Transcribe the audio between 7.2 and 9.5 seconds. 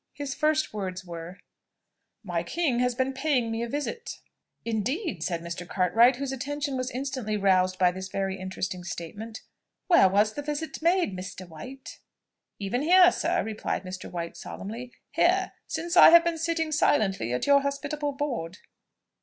roused by this very interesting statement;